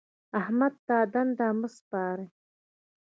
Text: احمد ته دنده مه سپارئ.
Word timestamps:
احمد 0.39 0.73
ته 0.87 0.95
دنده 1.13 1.47
مه 1.59 1.67
سپارئ. 1.75 2.25